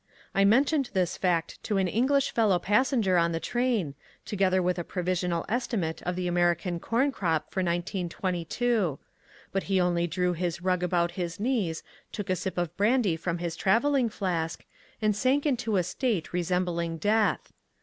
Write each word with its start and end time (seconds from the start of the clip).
I 0.33 0.45
mentioned 0.45 0.89
this 0.93 1.15
fact 1.15 1.61
to 1.61 1.77
an 1.77 1.87
English 1.87 2.31
fellow 2.31 2.57
passenger 2.57 3.19
on 3.19 3.33
the 3.33 3.39
train, 3.39 3.93
together 4.25 4.59
with 4.59 4.79
a 4.79 4.83
provisional 4.83 5.45
estimate 5.47 6.01
of 6.01 6.15
the 6.15 6.27
American 6.27 6.79
corn 6.79 7.11
crop 7.11 7.51
for 7.53 7.59
1922: 7.61 8.97
but 9.51 9.61
he 9.69 9.79
only 9.79 10.07
drew 10.07 10.33
his 10.33 10.59
rug 10.59 10.81
about 10.81 11.11
his 11.11 11.39
knees, 11.39 11.83
took 12.11 12.31
a 12.31 12.35
sip 12.35 12.57
of 12.57 12.75
brandy 12.75 13.15
from 13.15 13.37
his 13.37 13.55
travelling 13.55 14.09
flask, 14.09 14.65
and 15.03 15.15
sank 15.15 15.45
into 15.45 15.77
a 15.77 15.83
state 15.83 16.33
resembling 16.33 16.97
death. 16.97 17.53